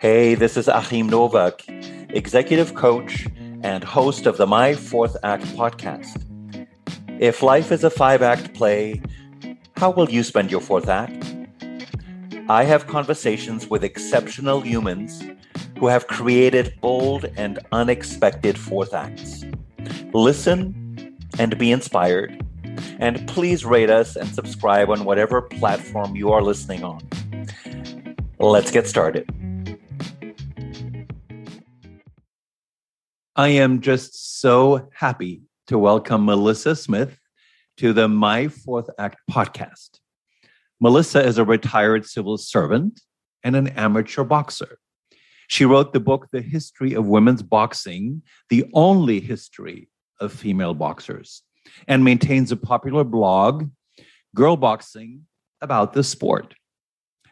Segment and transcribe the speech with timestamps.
[0.00, 1.62] Hey, this is Achim Nowak,
[2.08, 3.26] executive coach
[3.62, 6.24] and host of the My Fourth Act podcast.
[7.20, 9.02] If life is a five act play,
[9.76, 11.34] how will you spend your fourth act?
[12.48, 15.22] I have conversations with exceptional humans
[15.78, 19.44] who have created bold and unexpected fourth acts.
[20.14, 22.42] Listen and be inspired.
[22.98, 27.06] And please rate us and subscribe on whatever platform you are listening on.
[28.38, 29.30] Let's get started.
[33.40, 37.18] I am just so happy to welcome Malissa Smith
[37.78, 39.98] to the My Fourth Act podcast.
[40.78, 43.00] Malissa is a retired civil servant
[43.42, 44.78] and an amateur boxer.
[45.48, 49.88] She wrote the book, The History of Women's Boxing, the only history
[50.20, 51.40] of female boxers,
[51.88, 53.70] and maintains a popular blog,
[54.34, 55.24] Girl Boxing,
[55.62, 56.54] about the sport.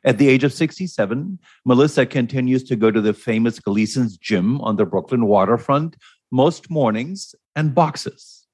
[0.05, 4.77] At the age of 67, Malissa continues to go to the famous Gleason's Gym on
[4.77, 5.97] the Brooklyn waterfront
[6.31, 8.47] most mornings and boxes.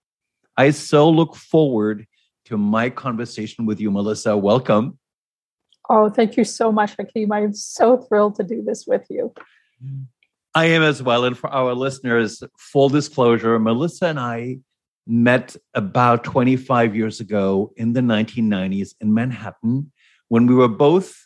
[0.57, 2.07] I so look forward
[2.47, 4.39] to my conversation with you, Malissa.
[4.41, 4.99] Welcome.
[5.91, 7.33] Oh, thank you so much, Achim.
[7.33, 9.35] I'm so thrilled to do this with you.
[10.55, 11.25] I am as well.
[11.25, 14.59] And for our listeners, full disclosure, Malissa and I
[15.07, 19.91] met about 25 years ago in the 1990s in Manhattan
[20.29, 21.24] when we were both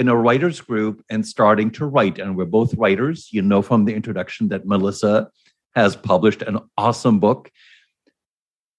[0.00, 2.18] in a writers group and starting to write.
[2.18, 3.28] And we're both writers.
[3.30, 5.28] You know from the introduction that Malissa
[5.76, 7.50] has published an awesome book.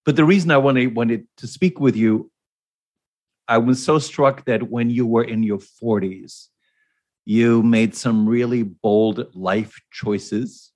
[0.03, 2.31] But the reason I wanted, wanted to speak with you,
[3.47, 6.47] I was so struck that when you were in your 40s,
[7.23, 10.71] you made some really bold life choices.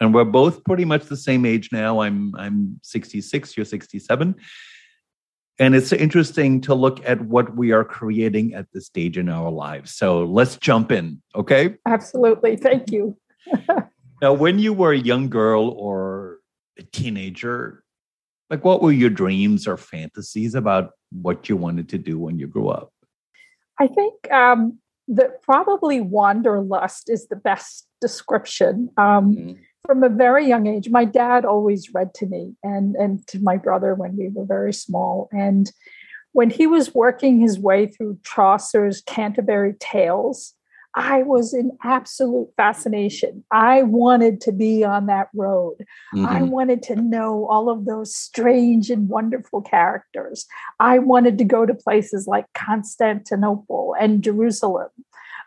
[0.00, 2.00] And we're both pretty much the same age now.
[2.00, 4.34] I'm I'm 66, you're 67.
[5.58, 9.50] And it's interesting to look at what we are creating at this stage in our
[9.50, 9.94] lives.
[9.94, 11.74] So let's jump in, okay?
[11.86, 12.56] Absolutely.
[12.56, 13.16] Thank you.
[14.22, 16.38] now, when you were a young girl or
[16.78, 17.82] a teenager,
[18.50, 22.46] like what were your dreams or fantasies about what you wanted to do when you
[22.46, 22.92] grew up?
[23.80, 24.78] I think um,
[25.08, 28.90] that probably wanderlust is the best description.
[28.96, 33.26] Um, mm-hmm from a very young age, my dad always read to me and, and
[33.28, 35.28] to my brother when we were very small.
[35.32, 35.70] And
[36.32, 40.54] when he was working his way through Chaucer's Canterbury Tales,
[40.94, 43.44] I was in absolute fascination.
[43.52, 45.76] I wanted to be on that road.
[46.14, 46.26] Mm-hmm.
[46.26, 50.46] I wanted to know all of those strange and wonderful characters.
[50.80, 54.88] I wanted to go to places like Constantinople and Jerusalem.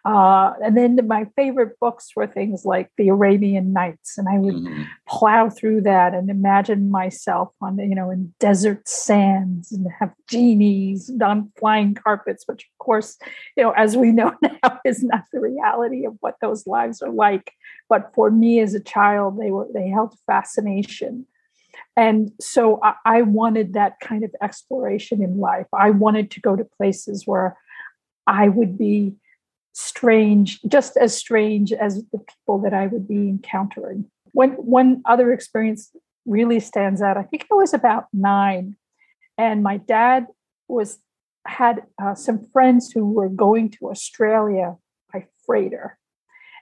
[0.03, 4.55] Uh, and then my favorite books were things like the Arabian Nights, and I would
[4.55, 4.83] mm-hmm.
[5.07, 11.09] plow through that and imagine myself on, you know, in desert sands and have genies
[11.09, 13.19] and on flying carpets, which, of course,
[13.55, 17.11] you know, as we know now, is not the reality of what those lives are
[17.11, 17.53] like.
[17.87, 21.27] But for me as a child, they were they held fascination.
[21.95, 25.67] And so I, I wanted that kind of exploration in life.
[25.73, 27.57] I wanted to go to places where
[28.27, 29.15] I would be
[29.73, 34.05] strange, just as strange as the people that I would be encountering.
[34.33, 35.91] One, one other experience
[36.25, 37.17] really stands out.
[37.17, 38.75] I think I was about nine,
[39.37, 40.27] and my dad
[40.67, 40.99] was
[41.47, 44.77] had uh, some friends who were going to Australia
[45.11, 45.97] by freighter,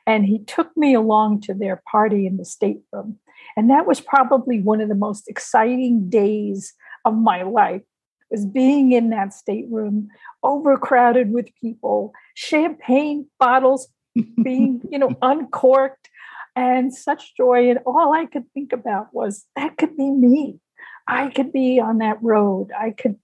[0.07, 3.19] and he took me along to their party in the stateroom,
[3.57, 6.73] and that was probably one of the most exciting days
[7.05, 7.81] of my life
[8.29, 10.09] was being in that stateroom,
[10.43, 13.87] overcrowded with people, champagne bottles
[14.43, 16.09] being, you know, uncorked,
[16.55, 17.69] and such joy.
[17.69, 20.59] And all I could think about was that could be me.
[21.07, 22.69] I could be on that road.
[22.77, 23.15] I could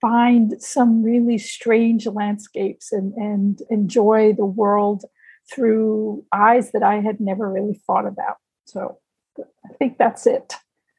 [0.00, 5.04] find some really strange landscapes and, and enjoy the world
[5.52, 8.36] through eyes that I had never really thought about.
[8.66, 8.98] So
[9.38, 10.54] I think that's it.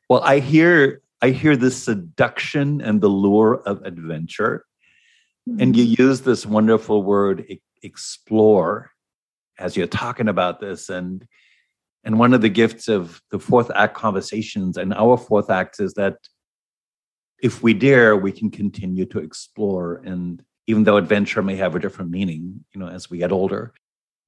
[0.09, 4.66] Well, I hear I hear the seduction and the lure of adventure.
[5.48, 5.62] Mm-hmm.
[5.62, 6.02] And you mm-hmm.
[6.02, 7.45] use this wonderful word
[7.84, 8.92] explore
[9.57, 10.90] as you're talking about this.
[10.90, 11.25] And
[12.04, 15.94] and one of the gifts of the fourth act conversations and our fourth act is
[15.94, 16.18] that
[17.42, 20.01] if we dare, we can continue to explore.
[20.04, 23.74] And even though adventure may have a different meaning, you know, as we get older,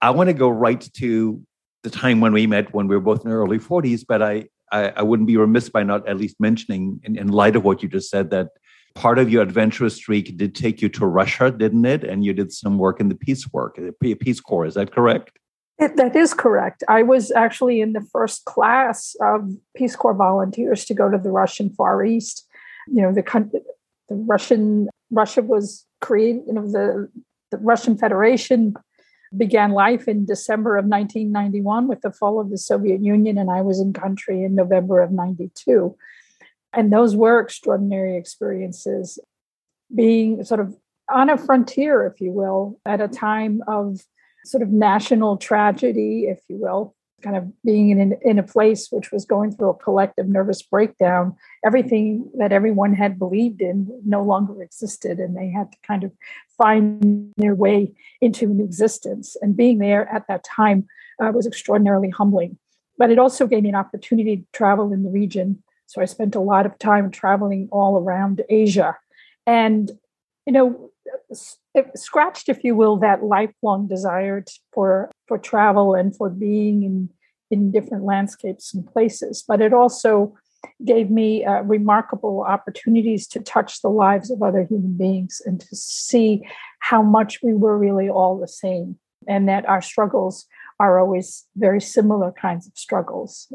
[0.02, 1.42] I want to go right to
[1.84, 4.46] the time when we met when we were both in our early 40s, but I
[4.74, 7.82] I, I wouldn't be remiss by not at least mentioning, in, in light of what
[7.82, 8.50] you just said, that
[8.96, 12.04] part of your adventurous streak did take you to Russia, didn't it?
[12.04, 14.66] And you did some work in the peace work, the Peace Corps.
[14.66, 15.32] Is that correct?
[15.80, 16.84] It, that is correct.
[16.88, 21.32] I was actually in the first class of Peace Corps volunteers to go to the
[21.32, 22.48] Russian Far East.
[22.88, 23.24] You know, the
[24.10, 26.44] the Russian Russia was created.
[26.48, 27.10] You know, the
[27.52, 28.76] the Russian Federation
[29.36, 33.62] began life in December of 1991 with the fall of the Soviet Union, and I
[33.62, 35.96] was in country in November of 92.
[36.74, 39.20] And those were extraordinary experiences,
[39.94, 40.76] being sort of
[41.10, 44.02] on a frontier, if you will, at a time of
[44.46, 49.12] sort of national tragedy, if you will, kind of being in, in a place which
[49.12, 51.36] was going through a collective nervous breakdown.
[51.66, 56.12] Everything that everyone had believed in no longer existed, and they had to kind of
[56.58, 59.38] find their way into an existence.
[59.42, 60.86] And being there at that time
[61.22, 62.58] uh, was extraordinarily humbling.
[62.98, 65.64] But it also gave me an opportunity to travel in the region.
[65.88, 68.98] So I spent a lot of time traveling all around Asia.
[69.48, 69.92] And,
[70.46, 70.92] you know,
[71.76, 77.10] it scratched, if you will, that lifelong desire for for travel and for being in
[77.50, 79.44] in different landscapes and places.
[79.48, 80.36] But it also
[80.86, 85.76] gave me uh, remarkable opportunities to touch the lives of other human beings and to
[85.76, 86.48] see
[86.80, 88.98] how much we were really all the same,
[89.28, 90.46] and that our struggles
[90.80, 93.52] are always very similar kinds of struggles.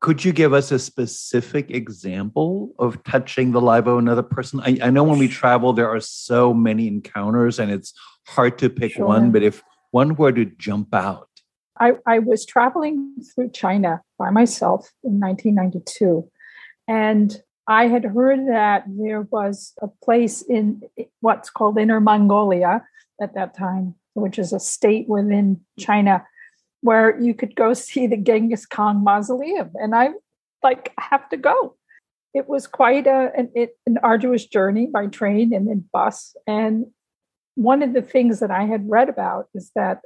[0.00, 4.60] Could you give us a specific example of touching the life of another person?
[4.60, 7.92] I, I know when we travel, there are so many encounters and it's
[8.26, 9.06] hard to pick sure.
[9.06, 11.28] one, but if one were to jump out.
[11.78, 16.28] I, I was traveling through China by myself in 1992.
[16.88, 20.82] And I had heard that there was a place in
[21.20, 22.84] what's called Inner Mongolia
[23.20, 26.24] at that time, which is a state within China
[26.80, 29.70] where you could go see the Genghis Khan mausoleum.
[29.74, 30.10] And I
[30.62, 31.76] like have to go.
[32.34, 33.50] It was quite a, an,
[33.86, 36.36] an arduous journey by train and then bus.
[36.46, 36.86] And
[37.56, 40.02] one of the things that I had read about is that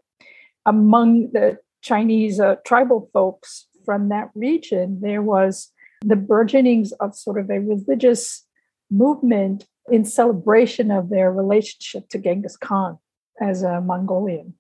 [0.65, 7.39] among the Chinese uh, tribal folks from that region, there was the burgeonings of sort
[7.39, 8.47] of a religious
[8.91, 12.99] movement in celebration of their relationship to Genghis Khan
[13.41, 14.55] as a Mongolian.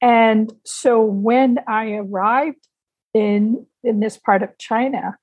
[0.00, 2.66] And so when I arrived
[3.14, 5.18] in in this part of China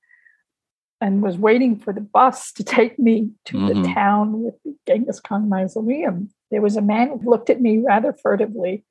[1.00, 3.82] and was waiting for the bus to take me to mm-hmm.
[3.82, 7.78] the town with the Genghis Khan mausoleum, there was a man who looked at me
[7.78, 8.84] rather furtively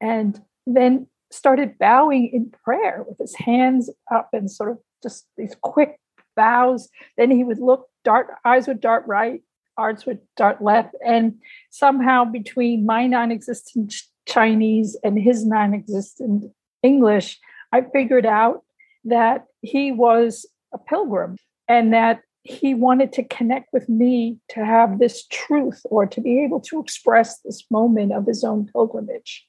[0.00, 5.54] and then started bowing in prayer with his hands up and sort of just these
[5.60, 6.00] quick
[6.36, 6.88] bows.
[7.16, 9.42] Then he would look, dart eyes would dart right,
[9.76, 11.34] arts would dart left, and
[11.70, 13.94] somehow between my non-existent
[14.26, 16.52] Chinese and his non existent
[16.82, 17.38] English,
[17.72, 18.62] I figured out
[19.04, 21.36] that he was a pilgrim
[21.66, 26.42] and that he wanted to connect with me to have this truth or to be
[26.42, 29.46] able to express this moment of his own pilgrimage.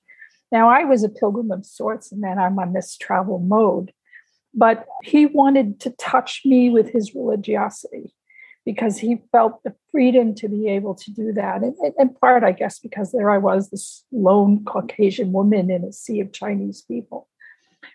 [0.51, 3.93] Now, I was a pilgrim of sorts, and then I'm on this travel mode,
[4.53, 8.13] but he wanted to touch me with his religiosity
[8.65, 11.63] because he felt the freedom to be able to do that.
[11.63, 15.93] And in part, I guess, because there I was, this lone Caucasian woman in a
[15.93, 17.27] sea of Chinese people.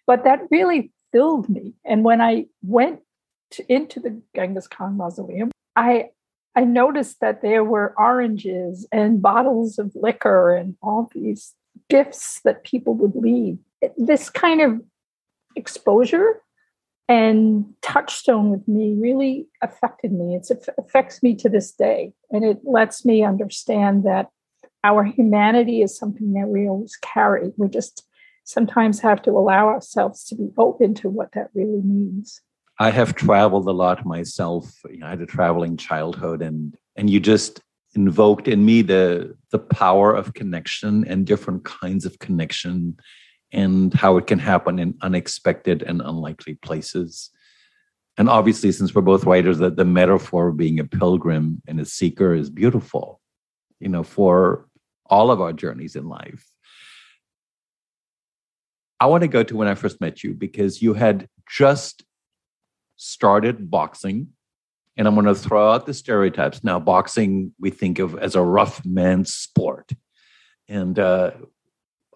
[0.07, 1.75] But that really filled me.
[1.85, 3.01] And when I went
[3.53, 6.11] to, into the Genghis Khan mausoleum, I
[6.57, 11.53] I noticed that there were oranges and bottles of liquor and all these
[11.89, 13.59] gifts that people would leave.
[13.97, 14.81] This kind of
[15.57, 16.41] exposure
[17.09, 20.37] and touchstone with me really affected me.
[20.37, 20.49] It
[20.79, 24.31] affects me to this day and it lets me understand that
[24.85, 27.53] our humanity is something that we always carry.
[27.57, 28.07] We just
[28.45, 32.43] sometimes have to allow ourselves to be open to what that really means
[32.79, 37.61] i have traveled a lot myself i had a traveling childhood and and you just
[37.95, 42.97] invoked in me the the power of connection and different kinds of connection
[43.55, 47.31] and how it can happen in unexpected and unlikely places.
[48.19, 51.85] And obviously, since we're both writers, that the metaphor of being a pilgrim and a
[51.85, 53.21] seeker is beautiful,
[53.81, 54.67] you know, for
[55.07, 56.45] all of our journeys in life.
[59.01, 62.05] I want to go to when I first met you because you had just
[62.97, 64.29] started boxing.
[64.97, 66.63] And I'm going to throw out the stereotypes.
[66.63, 69.91] Now, boxing we think of as a rough man's sport.
[70.69, 71.33] And uh,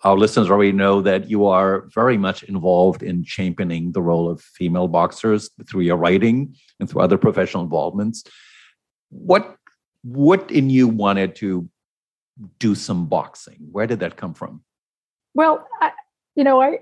[0.05, 4.41] our listeners already know that you are very much involved in championing the role of
[4.41, 8.23] female boxers through your writing and through other professional involvements.
[9.11, 9.57] What
[10.03, 11.69] what in you wanted to
[12.61, 13.59] do some boxing?
[13.73, 14.63] Where did that come from?
[15.35, 15.91] Well, I,
[16.37, 16.79] you know, I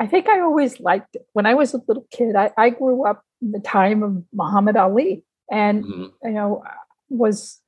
[0.00, 1.26] I think I always liked it.
[1.34, 4.76] When I was a little kid, I, I grew up in the time of Muhammad
[4.76, 6.06] Ali, and mm-hmm.
[6.24, 6.64] you know,
[7.08, 7.60] was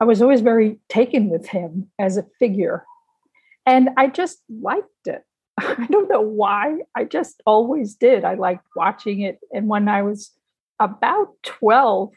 [0.00, 2.84] I was always very taken with him as a figure
[3.66, 5.24] and I just liked it.
[5.58, 6.78] I don't know why.
[6.94, 8.24] I just always did.
[8.24, 9.40] I liked watching it.
[9.52, 10.30] And when I was
[10.78, 12.12] about 12,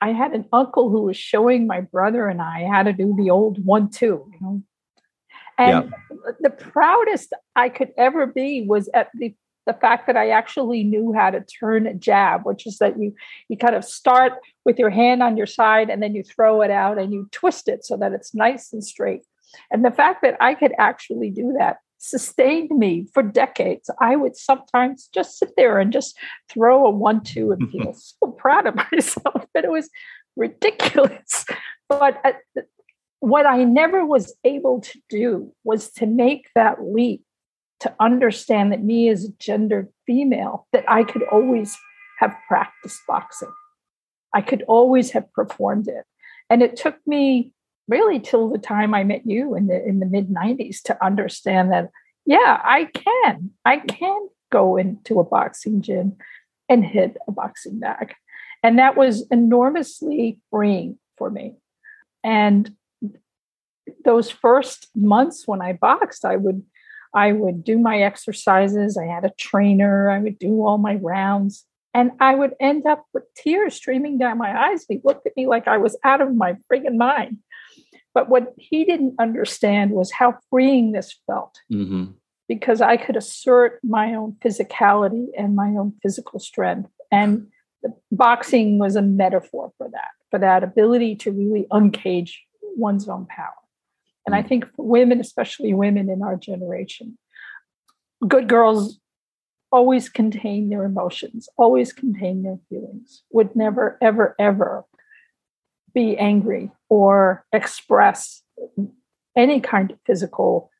[0.00, 3.30] I had an uncle who was showing my brother and I how to do the
[3.30, 4.62] old one two, you know.
[5.56, 6.30] And yeah.
[6.40, 9.34] the proudest I could ever be was at the
[9.66, 13.14] the fact that I actually knew how to turn a jab, which is that you
[13.48, 14.34] you kind of start
[14.64, 17.68] with your hand on your side and then you throw it out and you twist
[17.68, 19.22] it so that it's nice and straight.
[19.70, 23.88] And the fact that I could actually do that sustained me for decades.
[23.98, 26.16] I would sometimes just sit there and just
[26.50, 29.88] throw a one-two and feel so proud of myself, but it was
[30.36, 31.46] ridiculous.
[31.88, 32.32] But uh,
[33.20, 37.22] what I never was able to do was to make that leap
[37.84, 41.76] to understand that me as a gendered female, that I could always
[42.18, 43.52] have practiced boxing.
[44.32, 46.06] I could always have performed it.
[46.48, 47.52] And it took me
[47.86, 51.72] really till the time I met you in the in the mid 90s to understand
[51.72, 51.90] that,
[52.24, 53.50] yeah, I can.
[53.66, 56.16] I can go into a boxing gym
[56.70, 58.14] and hit a boxing bag.
[58.62, 61.56] And that was enormously freeing for me.
[62.22, 62.74] And
[64.06, 66.62] those first months when I boxed, I would
[67.14, 68.98] I would do my exercises.
[68.98, 70.10] I had a trainer.
[70.10, 71.64] I would do all my rounds.
[71.94, 74.84] And I would end up with tears streaming down my eyes.
[74.88, 77.38] He looked at me like I was out of my friggin' mind.
[78.12, 82.06] But what he didn't understand was how freeing this felt mm-hmm.
[82.48, 86.90] because I could assert my own physicality and my own physical strength.
[87.12, 87.48] And
[88.10, 92.32] boxing was a metaphor for that, for that ability to really uncage
[92.76, 93.54] one's own power.
[94.26, 94.48] And I mm.
[94.48, 97.18] think for women, especially women in our generation,
[98.26, 98.98] good girls
[99.70, 104.84] always contain their emotions, always contain their feelings, would never, ever, ever
[105.92, 108.42] be angry or express
[109.36, 110.70] any kind of physical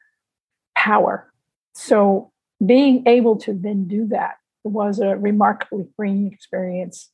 [0.76, 1.32] power.
[1.74, 2.30] So
[2.64, 7.10] being able to then do that was a remarkably freeing experience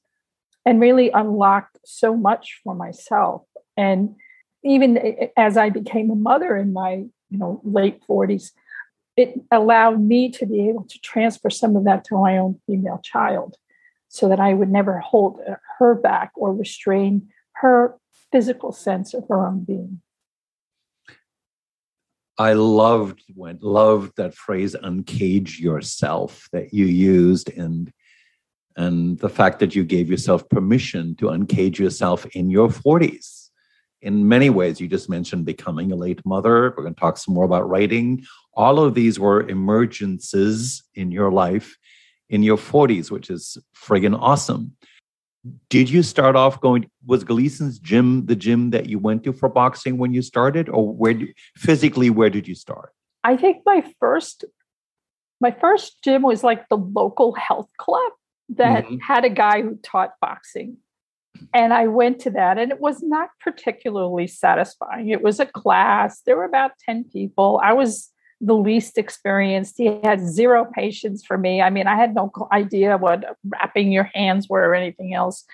[0.66, 3.42] and really unlocked so much for myself.
[3.76, 4.16] And
[4.62, 4.98] even
[5.36, 8.50] as I became a mother in my you know late 40s,
[9.16, 13.00] it allowed me to be able to transfer some of that to my own female
[13.02, 13.56] child
[14.08, 17.96] so that I would never hold uh, her back or restrain her
[18.32, 20.00] physical sense of her own being.
[22.38, 27.92] I loved when loved that phrase uncage yourself that you used and
[28.76, 33.39] and the fact that you gave yourself permission to uncage yourself in your 40s
[34.02, 34.80] in many ways.
[34.80, 36.74] You just mentioned becoming a late mother.
[36.76, 38.24] We're going to talk some more about writing.
[38.54, 41.76] All of these were emergences in your life
[42.30, 44.76] in your 40s, which is friggin' awesome.
[45.68, 46.90] Did you start off going?
[47.06, 50.92] Was Gleason's gym the gym that you went to for boxing when you started, or
[50.92, 52.92] where do, physically where did you start?
[53.24, 54.44] I think my first
[55.40, 58.12] my first gym was like the local health club
[58.50, 58.98] that mm-hmm.
[58.98, 60.76] had a guy who taught boxing
[61.52, 65.08] and I went to that, and it was not particularly satisfying.
[65.08, 67.60] It was a class, there were about 10 people.
[67.62, 68.10] I was
[68.40, 69.74] the least experienced.
[69.76, 71.60] He had zero patience for me.
[71.60, 75.44] I mean, I had no idea what wrapping your hands were or anything else.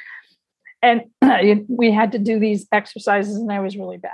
[0.82, 1.02] And
[1.68, 4.12] we had to do these exercises, and I was really bad.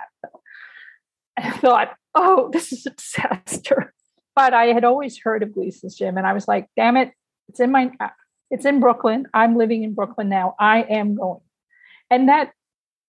[1.36, 3.92] I thought, oh, this is a disaster.
[4.34, 7.12] But I had always heard of Gleason's Gym, and I was like, damn it,
[7.50, 8.08] it's in my, uh,
[8.50, 9.26] it's in Brooklyn.
[9.34, 10.54] I'm living in Brooklyn now.
[10.58, 11.40] I am going
[12.12, 12.52] and that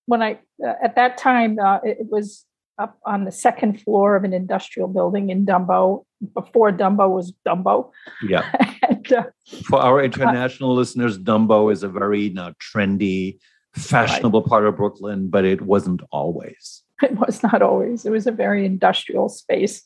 [0.05, 2.45] when I uh, at that time uh, it, was
[2.79, 7.91] up on the second floor of an industrial building in Dumbo before Dumbo was Dumbo.
[8.27, 8.49] Yeah.
[8.89, 9.23] and, uh,
[9.69, 13.37] For our international listeners, Dumbo is a very now trendy,
[13.75, 14.49] fashionable right.
[14.49, 16.81] part of Brooklyn, but it wasn't always.
[17.01, 18.05] It was not always.
[18.05, 19.83] It was a very industrial space.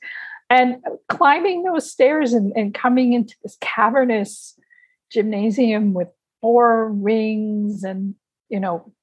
[0.52, 0.78] And
[1.10, 4.54] climbing those stairs and, and coming into this cavernous
[5.12, 6.10] gymnasium with
[6.42, 8.14] four rings and
[8.50, 8.94] you know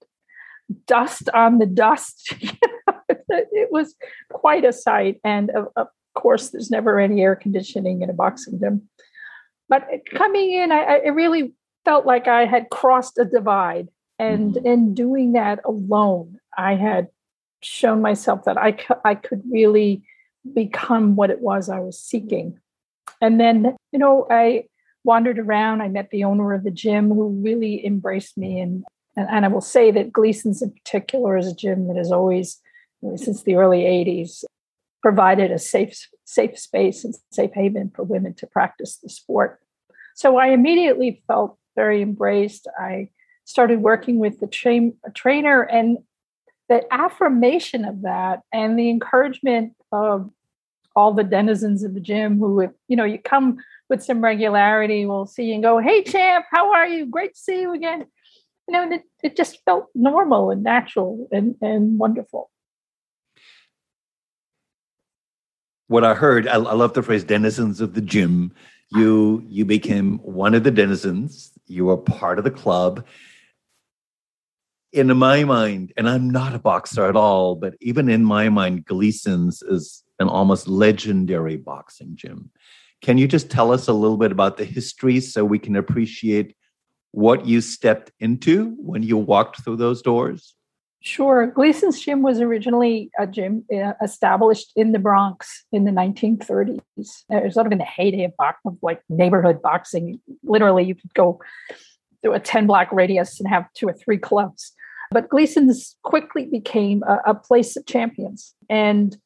[0.87, 2.35] dust on the dust.
[3.28, 3.94] it was
[4.30, 5.21] quite a sight.
[5.25, 8.88] And of, of, course, there's never any air conditioning in a boxing gym.
[9.68, 11.52] But coming in, I, I really
[11.85, 13.88] felt like I had crossed a divide.
[14.21, 14.66] And mm-hmm.
[14.66, 17.09] in doing that alone, I had
[17.62, 20.04] shown myself that I, I could really
[20.52, 22.61] become what it was I was seeking.
[23.21, 24.66] And then, you know, I
[25.02, 25.83] wandered around.
[25.83, 28.85] I met the owner of the gym who really embraced me and
[29.16, 32.61] and, and I will say that Gleason's in particular is a gym that has always,
[33.16, 34.44] since the early 80s,
[35.02, 39.61] provided a safe, safe space and safe haven for women to practice the sport.
[40.14, 42.66] So I immediately felt very embraced.
[42.78, 43.11] I
[43.44, 45.99] started working with the tra- trainer and
[46.68, 50.30] the affirmation of that and the encouragement of
[50.97, 53.56] all the denizens of the gym who if you know you come
[53.90, 57.40] with some regularity will see you and go hey champ how are you great to
[57.40, 58.06] see you again
[58.68, 62.50] you know, it, it just felt normal and natural and, and wonderful.
[65.87, 68.52] what I heard, I, I love the phrase denizens of the gym.
[68.92, 71.52] You you became one of the denizens.
[71.66, 73.04] You were part of the club.
[74.92, 78.85] In my mind, and I'm not a boxer at all, but even in my mind,
[78.85, 82.50] Gleason's is an almost legendary boxing gym.
[83.02, 86.54] Can you just tell us a little bit about the history so we can appreciate
[87.14, 90.54] what you stepped into when you walked through those doors?
[91.00, 91.47] Sure.
[91.47, 96.80] Gleason's Gym was originally a gym uh, established in the Bronx in the 1930s.
[96.97, 100.18] It was sort of in the heyday of, box, of like neighborhood boxing.
[100.42, 101.40] Literally, you could go
[102.23, 104.73] through a 10 block radius and have two or three clubs.
[105.11, 108.54] But Gleason's quickly became a, a place of champions.
[108.71, 109.16] And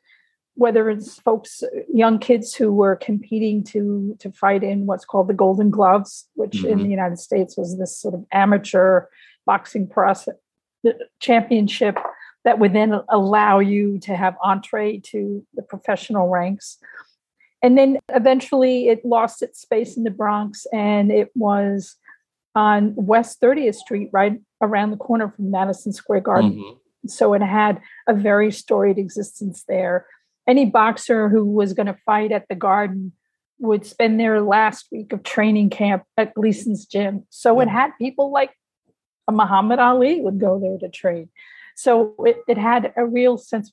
[0.59, 1.63] whether it's folks,
[1.93, 6.59] young kids who were competing to to fight in what's called the Golden Gloves, which
[6.59, 6.67] mm-hmm.
[6.71, 9.07] in the United States was this sort of amateur
[9.47, 10.35] boxing process
[11.21, 11.97] championship
[12.45, 16.79] that would then allow you to have entree to the professional ranks.
[17.63, 21.97] And then eventually it lost its space in the Bronx and it was
[22.55, 26.53] on West 30th Street, right around the corner from Madison Square Garden.
[26.53, 27.09] Mm-hmm.
[27.09, 30.07] So it had a very storied existence there
[30.49, 33.13] any boxer who was going to fight at the garden
[33.61, 37.25] would spend their last week of training camp at Gleason's gym.
[37.29, 38.53] So it had people like
[39.29, 41.29] a Muhammad Ali would go there to train.
[41.77, 43.73] So it, it had a real sense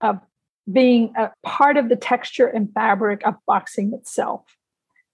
[0.00, 0.20] of
[0.72, 4.42] being a part of the texture and fabric of boxing itself.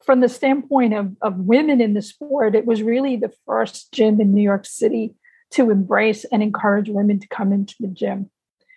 [0.04, 4.20] From the standpoint of, of women in the sport, it was really the first gym
[4.20, 5.14] in New York City
[5.52, 8.30] to embrace and encourage women to come into the gym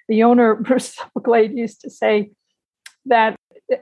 [0.08, 2.32] the owner, Bruce Glade, used to say
[3.06, 3.36] that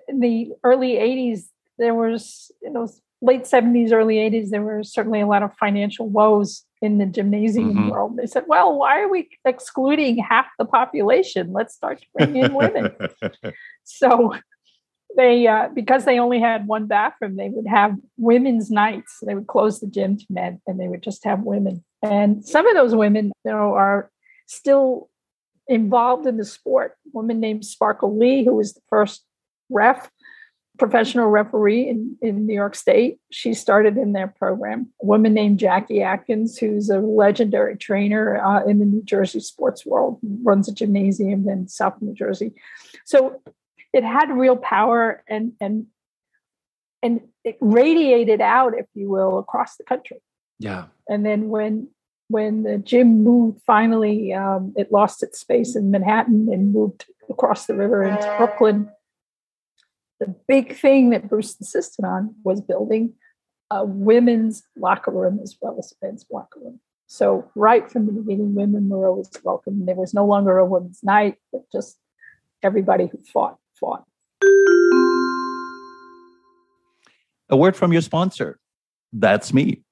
[0.07, 1.45] in the early 80s,
[1.77, 2.87] there was, you know,
[3.21, 7.73] late 70s, early 80s, there were certainly a lot of financial woes in the gymnasium
[7.73, 7.89] mm-hmm.
[7.89, 8.17] world.
[8.17, 11.53] They said, well, why are we excluding half the population?
[11.53, 12.93] Let's start to bring in women.
[13.85, 14.35] so
[15.15, 19.19] they, uh, because they only had one bathroom, they would have women's nights.
[19.25, 21.83] They would close the gym to men and they would just have women.
[22.01, 24.11] And some of those women, you know, are
[24.47, 25.09] still
[25.67, 26.95] involved in the sport.
[27.07, 29.23] A woman named Sparkle Lee, who was the first
[29.69, 30.09] ref,
[30.77, 33.19] professional referee in, in New York State.
[33.31, 34.91] She started in their program.
[35.01, 39.85] A woman named Jackie Atkins, who's a legendary trainer uh, in the New Jersey sports
[39.85, 42.53] world, runs a gymnasium in South New Jersey.
[43.05, 43.41] So
[43.93, 45.85] it had real power and and
[47.03, 50.21] and it radiated out, if you will, across the country.
[50.57, 50.85] Yeah.
[51.07, 51.89] And then when
[52.33, 57.67] when the gym moved finally, um, it lost its space in Manhattan and moved across
[57.67, 58.89] the river into Brooklyn.
[60.19, 63.13] The big thing that Bruce insisted on was building
[63.69, 66.79] a women's locker room as well as a men's locker room.
[67.05, 69.85] So, right from the beginning, women were always welcome.
[69.85, 71.99] There was no longer a women's night, but just
[72.63, 74.05] everybody who fought, fought.
[77.49, 78.57] A word from your sponsor.
[79.11, 79.83] That's me.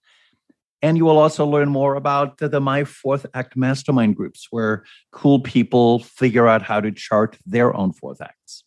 [0.83, 4.85] And you will also learn more about the, the My Fourth Act mastermind groups, where
[5.13, 8.63] cool people figure out how to chart their own fourth acts.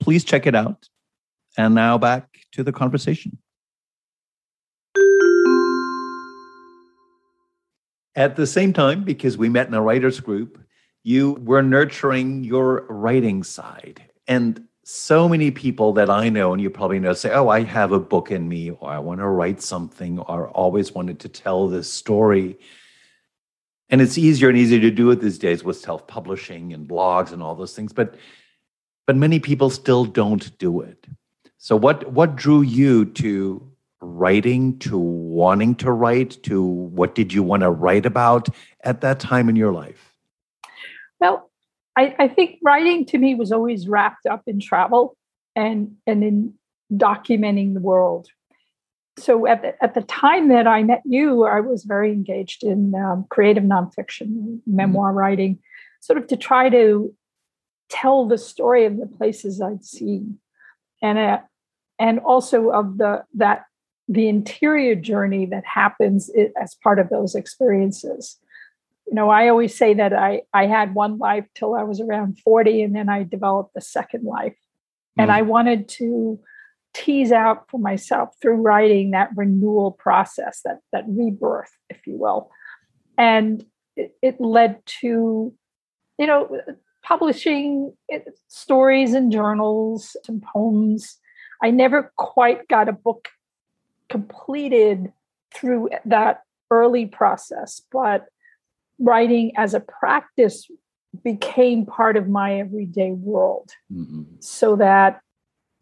[0.00, 0.88] Please check it out.
[1.56, 3.38] And now back to the conversation.
[8.16, 10.58] At the same time, because we met in a writers group,
[11.04, 14.02] you were nurturing your writing side.
[14.26, 17.92] And so many people that I know, and you probably know, say, Oh, I have
[17.92, 21.68] a book in me, or I want to write something, or always wanted to tell
[21.68, 22.58] this story.
[23.90, 27.32] And it's easier and easier to do it these days with self publishing and blogs
[27.32, 27.92] and all those things.
[27.92, 28.14] But
[29.06, 31.06] but many people still don't do it.
[31.58, 37.42] So what what drew you to writing to wanting to write to what did you
[37.42, 38.48] want to write about
[38.82, 40.12] at that time in your life?
[41.20, 41.50] Well,
[41.96, 45.16] I, I think writing to me was always wrapped up in travel
[45.54, 46.54] and and in
[46.92, 48.28] documenting the world.
[49.18, 52.94] So at the, at the time that I met you, I was very engaged in
[52.94, 55.18] um, creative nonfiction, memoir mm-hmm.
[55.18, 55.58] writing,
[56.00, 57.14] sort of to try to
[57.88, 60.38] tell the story of the places I'd seen,
[61.02, 61.38] and uh,
[61.98, 63.64] and also of the that
[64.08, 68.38] the interior journey that happens as part of those experiences.
[69.06, 72.38] You know, I always say that I, I had one life till I was around
[72.40, 74.56] 40, and then I developed a second life.
[75.18, 75.22] Mm.
[75.22, 76.40] And I wanted to
[76.94, 82.50] tease out for myself through writing that renewal process, that, that rebirth, if you will.
[83.18, 83.64] And
[83.96, 85.52] it, it led to,
[86.18, 86.60] you know,
[87.02, 87.92] publishing
[88.48, 91.18] stories and journals and poems
[91.62, 93.28] I never quite got a book
[94.08, 95.12] completed
[95.54, 98.26] through that early process, but
[98.98, 100.68] writing as a practice
[101.22, 103.70] became part of my everyday world.
[103.92, 104.22] Mm-hmm.
[104.40, 105.20] So that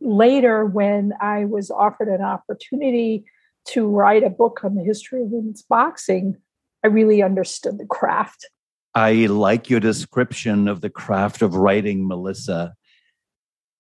[0.01, 3.25] later, when I was offered an opportunity
[3.69, 6.37] to write a book on the history of women's boxing,
[6.85, 8.47] I really understood the craft.
[8.95, 12.75] I like your description of the craft of writing, Malissa.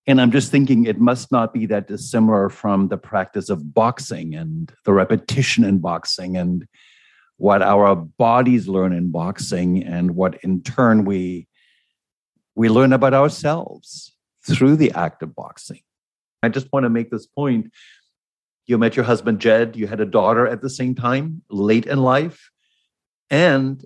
[0.07, 4.35] And I'm just thinking it must not be that dissimilar from the practice of boxing
[4.35, 6.67] and the repetition in boxing and
[7.37, 11.49] what our bodies learn in boxing and what in turn we
[12.55, 14.15] we learn about ourselves
[14.47, 15.81] through the act of boxing.
[16.43, 17.73] I just want to make this point.
[18.67, 21.99] You met your husband Jed, you had a daughter at the same time, late in
[21.99, 22.51] life,
[23.29, 23.85] and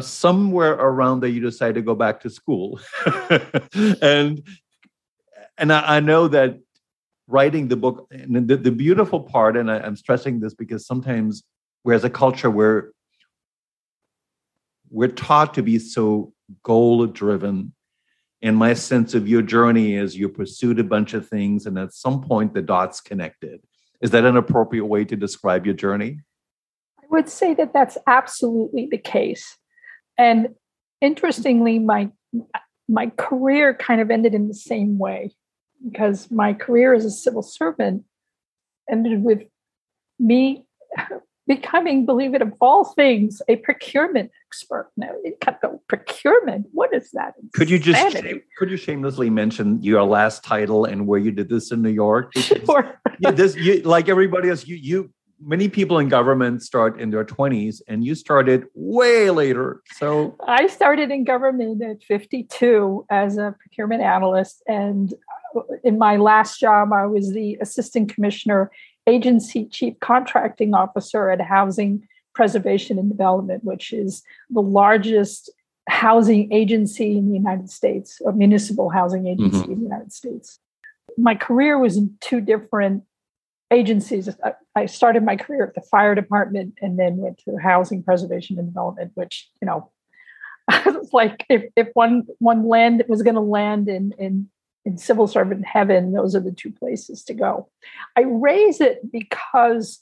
[0.00, 2.80] somewhere around there you decide to go back to school.
[4.02, 4.42] and
[5.58, 6.58] and I, I, know that
[7.26, 11.42] writing the book and the, the beautiful part, and I, I'm stressing this because sometimes
[11.84, 12.92] we're as a culture where
[14.90, 17.72] we're taught to be so goal driven
[18.44, 21.94] and my sense of your journey is you pursued a bunch of things and at
[21.94, 23.62] some point the dots connected.
[24.02, 26.20] Is that an appropriate way to describe your journey?
[27.02, 29.56] I would say that that's absolutely the case.
[30.18, 30.48] And
[31.00, 32.10] interestingly my
[32.86, 35.30] my career kind of ended in the same way
[35.84, 38.04] because my career as a civil servant
[38.90, 39.42] ended with
[40.18, 40.64] me
[41.46, 44.90] becoming, believe it of all things, a procurement expert.
[44.96, 47.34] Now, it kept go, procurement, what is that?
[47.52, 48.16] Could you just
[48.56, 52.32] could you shamelessly mention your last title and where you did this in New York?
[52.38, 53.00] sure.
[53.18, 57.24] you, this, you, like everybody else, you you many people in government start in their
[57.24, 63.54] 20s and you started way later so i started in government at 52 as a
[63.58, 65.12] procurement analyst and
[65.82, 68.70] in my last job i was the assistant commissioner
[69.06, 75.50] agency chief contracting officer at Housing Preservation and Development, which is the largest
[75.88, 79.72] housing agency in the United States, a municipal housing agency mm-hmm.
[79.72, 80.58] in the United States.
[81.16, 83.04] My career was in two different
[83.70, 84.28] agencies.
[84.74, 88.68] I started my career at the fire department and then went to housing preservation and
[88.68, 89.90] development, which, you know,
[90.68, 94.48] I was like if, if one one land was going to land in in
[94.84, 97.68] in civil servant heaven, those are the two places to go.
[98.16, 100.00] I raise it because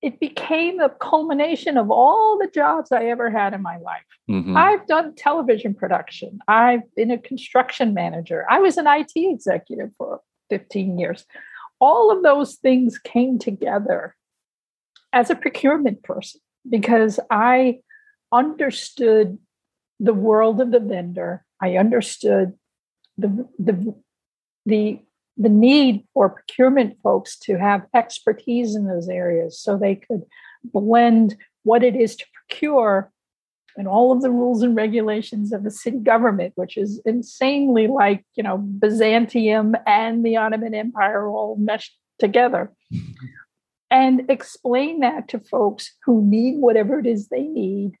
[0.00, 4.04] it became the culmination of all the jobs I ever had in my life.
[4.30, 4.56] Mm-hmm.
[4.56, 10.20] I've done television production, I've been a construction manager, I was an IT executive for
[10.50, 11.24] 15 years.
[11.80, 14.16] All of those things came together
[15.12, 17.80] as a procurement person because I
[18.32, 19.38] understood
[20.00, 21.44] the world of the vendor.
[21.60, 22.54] I understood
[23.18, 23.94] the the
[24.64, 25.00] the
[25.36, 30.22] the need for procurement folks to have expertise in those areas so they could
[30.64, 33.12] blend what it is to procure
[33.76, 38.24] and all of the rules and regulations of the city government, which is insanely like,
[38.34, 42.72] you know, Byzantium and the Ottoman Empire all meshed together.
[43.90, 47.92] and explain that to folks who need whatever it is they need,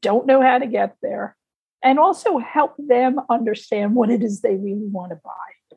[0.00, 1.36] don't know how to get there,
[1.84, 5.76] and also help them understand what it is they really want to buy.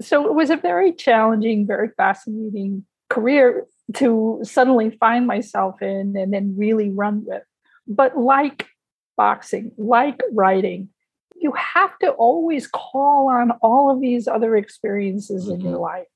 [0.00, 6.32] So it was a very challenging, very fascinating career to suddenly find myself in and
[6.32, 7.42] then really run with.
[7.86, 8.66] But like
[9.16, 10.88] boxing, like writing,
[11.36, 15.54] you have to always call on all of these other experiences mm-hmm.
[15.54, 15.82] in your mm-hmm.
[15.82, 16.06] life.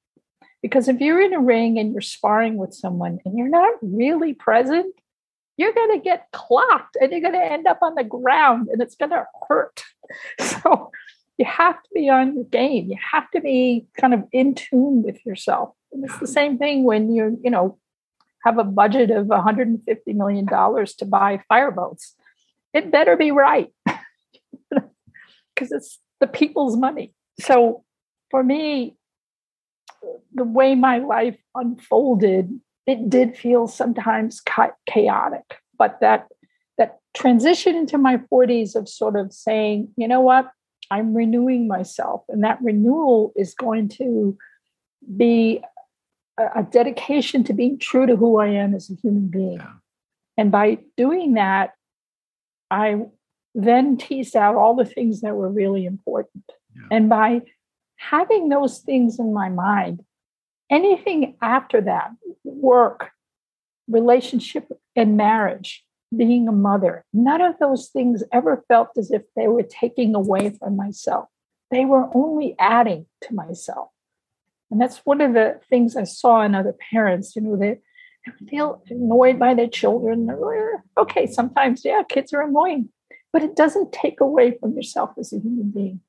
[0.63, 4.35] Because if you're in a ring and you're sparring with someone and you're not really
[4.35, 4.95] present,
[5.61, 8.81] you're going to get clocked and you're going to end up on the ground and
[8.81, 9.85] it's going to hurt.
[10.41, 10.91] So
[11.39, 12.89] you have to be on your game.
[12.91, 15.73] You have to be kind of in tune with yourself.
[15.93, 17.79] And it's the same thing when you, you know,
[18.45, 22.17] have a budget of $150 million to buy fireboats.
[22.75, 23.73] It better be right
[24.71, 27.15] because it's the people's money.
[27.39, 27.85] So
[28.33, 28.97] for me,
[30.35, 32.51] the way my life unfolded
[32.91, 34.43] it did feel sometimes
[34.87, 36.29] chaotic but that
[36.79, 40.51] that transition into my 40s of sort of saying you know what
[40.91, 44.37] i'm renewing myself and that renewal is going to
[45.17, 45.63] be
[46.39, 49.73] a, a dedication to being true to who i am as a human being yeah.
[50.37, 51.73] and by doing that
[52.71, 52.97] i
[53.55, 56.45] then teased out all the things that were really important
[56.77, 56.89] yeah.
[56.91, 57.41] and by
[57.97, 60.03] having those things in my mind
[60.71, 62.11] anything after that
[62.45, 63.11] work
[63.89, 65.85] relationship and marriage
[66.17, 70.51] being a mother none of those things ever felt as if they were taking away
[70.51, 71.29] from myself
[71.71, 73.89] they were only adding to myself
[74.71, 77.79] And that's one of the things I saw in other parents, you know, they,
[78.27, 80.31] they feel annoyed by their children.
[80.31, 82.89] Eh, okay, sometimes, yeah, kids are annoying,
[83.33, 86.01] but it doesn't take away from yourself as a human being.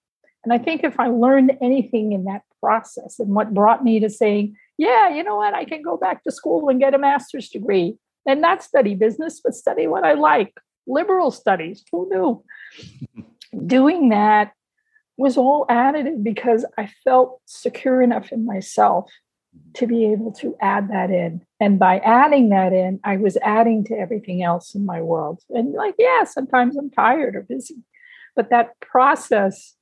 [0.43, 4.09] And I think if I learned anything in that process and what brought me to
[4.09, 7.49] saying, yeah, you know what, I can go back to school and get a master's
[7.49, 7.95] degree
[8.25, 10.53] and not study business, but study what I like,
[10.87, 11.83] liberal studies.
[11.91, 13.25] Who knew?
[13.67, 14.53] Doing that
[15.17, 19.11] was all additive because I felt secure enough in myself
[19.75, 21.45] to be able to add that in.
[21.59, 25.41] And by adding that in, I was adding to everything else in my world.
[25.49, 27.83] And like, yeah, sometimes I'm tired or busy.
[28.35, 29.75] But that process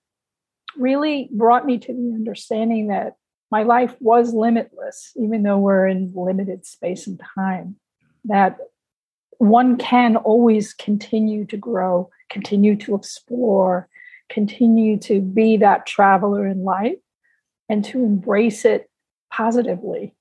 [0.77, 3.15] really brought me to the understanding that
[3.51, 7.75] my life was limitless, even though we're in limited space and time,
[8.25, 8.57] that
[9.37, 13.87] one can always continue to grow, continue to explore,
[14.29, 16.97] continue to be that traveler in life,
[17.69, 18.89] and to embrace it
[19.31, 20.13] positively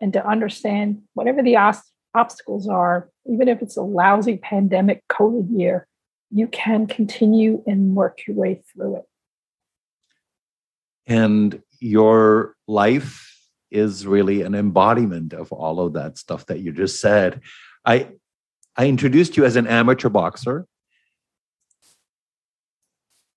[0.00, 5.58] and to understand whatever the os- obstacles are, even if it's a lousy pandemic COVID
[5.58, 5.86] year,
[6.30, 9.04] you can continue and work your way through it
[11.06, 13.32] and your life
[13.70, 17.40] is really an embodiment of all of that stuff that you just said.
[17.84, 18.08] I
[18.76, 20.66] i introduced you as an amateur boxer.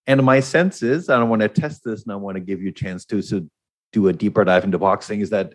[0.07, 2.61] And my sense is i don't want to test this and i want to give
[2.61, 3.47] you a chance to so
[3.91, 5.53] do a deeper dive into boxing is that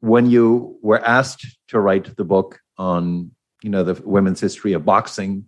[0.00, 3.30] when you were asked to write the book on
[3.62, 5.44] you know the women's history of boxing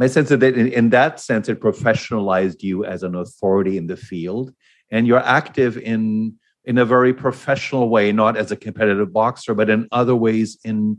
[0.00, 3.86] my sense of that in, in that sense it professionalized you as an authority in
[3.86, 4.52] the field
[4.90, 6.34] and you're active in
[6.64, 10.98] in a very professional way not as a competitive boxer but in other ways in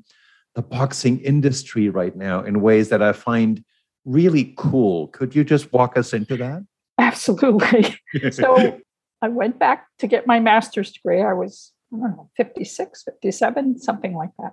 [0.56, 3.64] the boxing industry right now in ways that i find
[4.06, 5.08] really cool.
[5.10, 6.66] Could you just walk us into that?
[6.98, 7.96] Absolutely.
[8.32, 8.80] So
[9.24, 11.22] i went back to get my master's degree.
[11.22, 14.52] I was i don't know 56 57 something like that.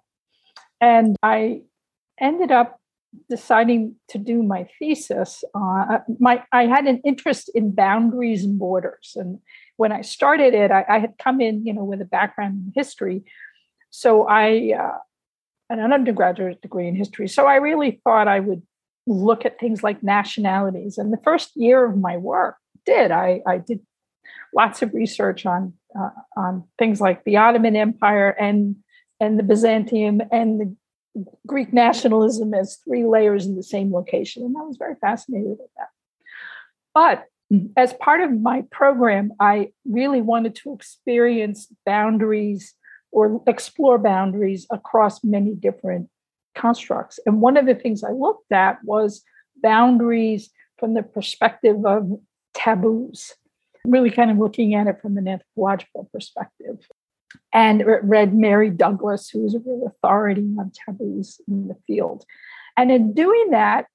[0.80, 1.62] And i
[2.20, 2.80] ended up
[3.28, 9.12] deciding to do my thesis, uh, my I had an interest in boundaries and borders,
[9.16, 9.38] and
[9.76, 12.72] when I started it, I, I had come in, you know, with a background in
[12.74, 13.24] history,
[13.90, 14.98] so I uh,
[15.70, 17.28] an undergraduate degree in history.
[17.28, 18.62] So I really thought I would
[19.06, 20.98] look at things like nationalities.
[20.98, 23.80] And the first year of my work did I I did
[24.54, 28.76] lots of research on uh, on things like the Ottoman Empire and
[29.20, 30.76] and the Byzantium and the
[31.46, 34.44] Greek nationalism as three layers in the same location.
[34.44, 35.88] And I was very fascinated with that.
[36.94, 37.24] But
[37.76, 42.74] as part of my program, I really wanted to experience boundaries
[43.10, 46.10] or explore boundaries across many different
[46.54, 47.18] constructs.
[47.24, 49.22] And one of the things I looked at was
[49.62, 52.20] boundaries from the perspective of
[52.54, 53.34] taboos,
[53.84, 56.86] really kind of looking at it from an anthropological perspective
[57.52, 62.24] and read Mary Douglas, who was a real authority on taboos in the field.
[62.76, 63.86] And in doing that,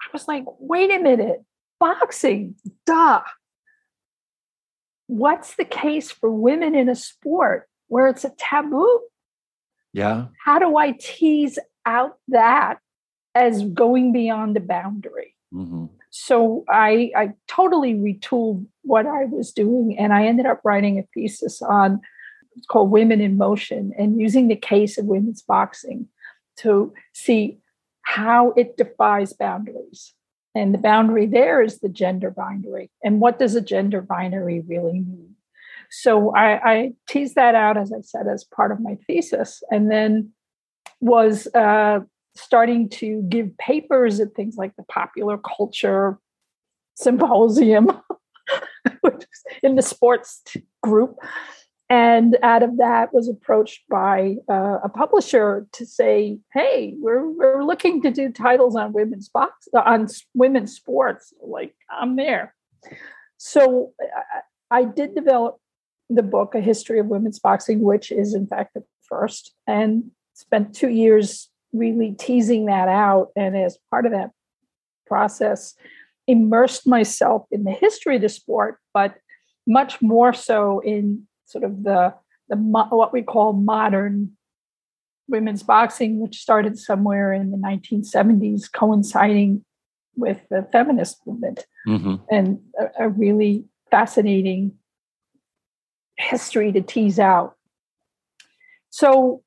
[0.00, 1.42] I was like, wait a minute,
[1.80, 2.54] boxing,
[2.86, 3.22] duh.
[5.06, 9.00] What's the case for women in a sport where it's a taboo?
[9.92, 10.26] Yeah.
[10.42, 12.78] How do I tease out that
[13.34, 15.34] as going beyond the boundary?
[15.52, 15.86] Mm-hmm.
[16.10, 21.02] So I, I totally retooled what I was doing, and I ended up writing a
[21.12, 22.00] thesis on
[22.56, 26.08] it's called Women in Motion, and using the case of women's boxing
[26.58, 27.58] to see
[28.02, 30.14] how it defies boundaries.
[30.54, 32.90] And the boundary there is the gender binary.
[33.02, 35.34] And what does a gender binary really mean?
[35.90, 39.90] So I, I teased that out, as I said, as part of my thesis, and
[39.90, 40.30] then
[41.00, 42.00] was uh,
[42.36, 46.18] starting to give papers at things like the Popular Culture
[46.94, 47.88] Symposium,
[49.62, 50.42] in the sports
[50.82, 51.16] group
[51.90, 57.62] and out of that was approached by uh, a publisher to say hey we're, we're
[57.62, 61.32] looking to do titles on women's box on women's sports.
[61.42, 62.54] Like i'm there.
[63.36, 63.92] So
[64.70, 65.58] I, I did develop
[66.08, 70.74] the book a history of women's boxing which is in fact the first and spent
[70.74, 73.28] two years really teasing that out.
[73.36, 74.30] And as part of that
[75.06, 75.74] process
[76.26, 79.16] immersed myself in the history of the sport but
[79.66, 82.14] much more so in sort of the
[82.48, 84.32] the what we call modern
[85.28, 89.64] women's boxing, which started somewhere in the 1970s, coinciding
[90.16, 92.16] with the feminist movement, mm-hmm.
[92.30, 94.72] and a, a really fascinating
[96.16, 97.54] history to tease out.
[98.90, 99.42] So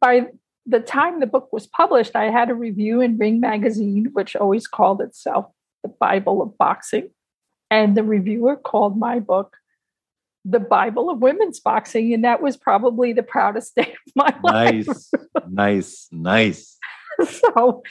[0.00, 0.26] by
[0.66, 4.66] the time the book was published, I had a review in Ring magazine, which always
[4.66, 5.46] called itself
[5.82, 7.10] the Bible of Boxing.
[7.70, 9.56] And the reviewer called my book
[10.44, 12.14] the Bible of women's boxing.
[12.14, 15.22] And that was probably the proudest day of my nice, life.
[15.48, 16.78] nice, nice.
[17.18, 17.40] Nice.
[17.54, 17.82] so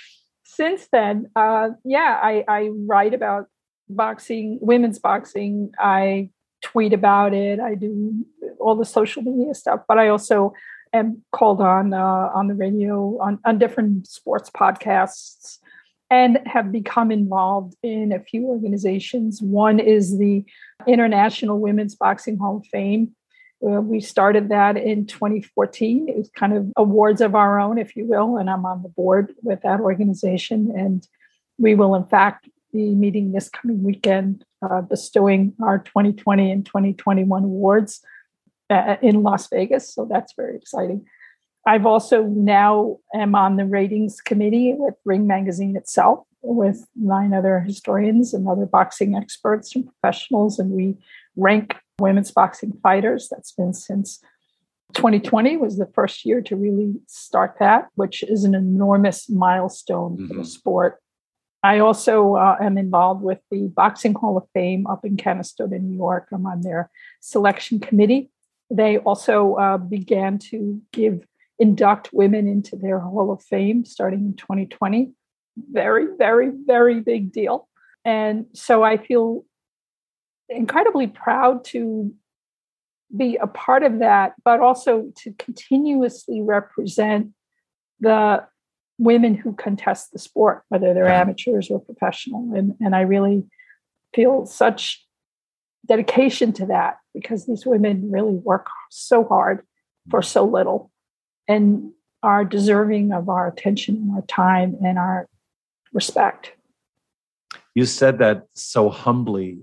[0.43, 3.47] since then, uh, yeah, I, I write about
[3.88, 5.71] boxing, women's boxing.
[5.79, 6.29] I
[6.62, 7.59] tweet about it.
[7.59, 8.25] I do
[8.59, 10.53] all the social media stuff, but I also
[10.91, 15.59] am called on uh, on the radio on, on different sports podcasts
[16.10, 19.41] and have become involved in a few organizations.
[19.41, 20.43] One is the
[20.88, 23.15] International Women's Boxing Hall of Fame.
[23.63, 26.10] Uh, we started that in 2014.
[26.10, 28.89] It was kind of awards of our own, if you will, and I'm on the
[28.89, 30.72] board with that organization.
[30.76, 31.06] And
[31.58, 37.43] we will, in fact, be meeting this coming weekend, uh, bestowing our 2020 and 2021
[37.43, 38.02] awards
[38.69, 39.93] uh, in Las Vegas.
[39.93, 41.06] So that's very exciting.
[41.69, 47.60] I've also now am on the ratings committee with Ring Magazine itself, with nine other
[47.60, 50.97] historians and other boxing experts and professionals, and we
[51.36, 53.27] rank women's boxing fighters.
[53.29, 54.19] That's been since
[54.95, 60.27] 2020 was the first year to really start that, which is an enormous milestone mm-hmm.
[60.27, 60.45] for the mm-hmm.
[60.45, 60.99] sport.
[61.62, 65.95] I also uh, am involved with the Boxing Hall of Fame up in Canastota, New
[65.95, 66.29] York.
[66.32, 68.32] I'm on their selection committee.
[68.71, 71.25] They also uh, began to give
[71.60, 75.12] induct women into their Hall of Fame starting in 2020.
[75.72, 77.67] Very, very, very big deal.
[78.06, 79.43] And so I feel
[80.48, 82.13] incredibly proud to
[83.15, 87.32] be a part of that, but also to continuously represent
[88.00, 88.45] the
[88.98, 92.54] women who contest the sport, whether they're amateurs or professional.
[92.56, 93.45] And, and I really
[94.13, 95.06] feel such
[95.86, 99.65] dedication to that because these women really work so hard
[100.10, 100.91] for so little
[101.49, 105.27] and are deserving of our attention and our time and our
[105.91, 106.53] respect.
[107.75, 109.59] You said that so humbly,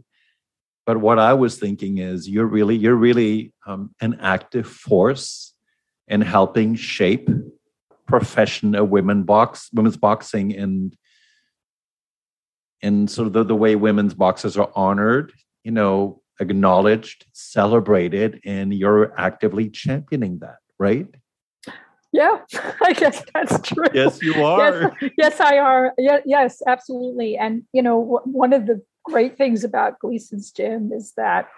[0.85, 5.55] but what I was thinking is you're really you're really um, an active force
[6.09, 7.29] in helping shape
[8.07, 10.96] profession of women box women's boxing and
[12.83, 15.33] and sort of the, the way women's boxers are honored,
[15.64, 21.09] you know, acknowledged, celebrated, and you're actively championing that, right?
[22.12, 22.38] Yeah,
[22.83, 23.87] I guess that's true.
[23.92, 24.97] Yes, you are.
[25.01, 25.92] Yes, yes I are.
[25.99, 27.37] Yeah, yes, absolutely.
[27.37, 31.49] And you know, one of the great things about Gleason's Gym is that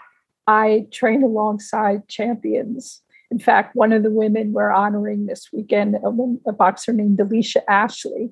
[0.46, 3.02] I train alongside champions.
[3.30, 7.68] In fact, one of the women we're honoring this weekend, a, a boxer named Alicia
[7.70, 8.30] Ashley,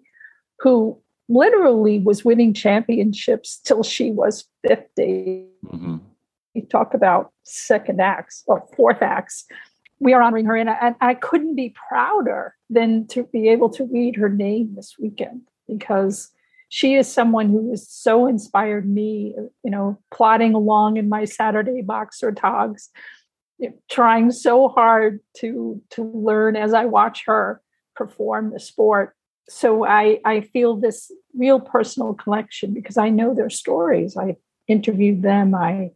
[0.61, 0.98] who
[1.29, 5.46] literally was winning championships till she was 50.
[5.66, 5.96] Mm-hmm.
[6.55, 9.44] You talk about second acts or fourth acts
[9.98, 13.70] we are honoring her, and I, and I couldn't be prouder than to be able
[13.70, 16.30] to read her name this weekend because
[16.68, 21.80] she is someone who has so inspired me, you know, plodding along in my Saturday
[21.80, 22.90] boxer togs,
[23.90, 27.62] trying so hard to to learn as I watch her
[27.94, 29.14] perform the sport.
[29.48, 34.16] So I I feel this real personal connection because I know their stories.
[34.16, 35.54] I interviewed them.
[35.54, 35.92] I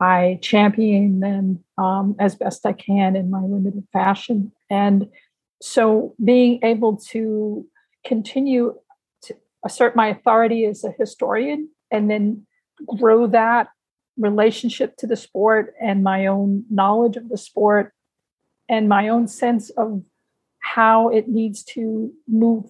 [0.00, 4.52] I champion them um, as best I can in my limited fashion.
[4.70, 5.08] And
[5.60, 7.66] so being able to
[8.04, 8.78] continue
[9.22, 12.46] to assert my authority as a historian and then
[12.86, 13.68] grow that
[14.16, 17.92] relationship to the sport and my own knowledge of the sport
[18.68, 20.02] and my own sense of
[20.60, 22.64] how it needs to move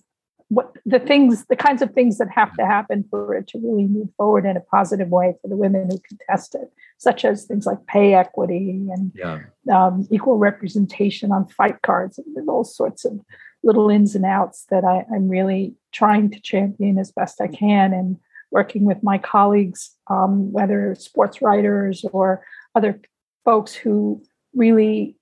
[0.49, 3.87] what the things the kinds of things that have to happen for it to really
[3.87, 7.67] move forward in a positive way for the women who contest it such as things
[7.67, 9.41] like pay equity and yeah.
[9.73, 13.21] um, equal representation on fight cards and all sorts of
[13.63, 17.93] little ins and outs that I, i'm really trying to champion as best i can
[17.93, 18.17] and
[18.51, 22.43] working with my colleagues um, whether sports writers or
[22.75, 23.01] other
[23.45, 24.23] folks who
[24.55, 25.17] really